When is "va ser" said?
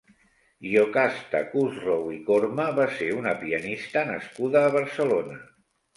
2.81-3.11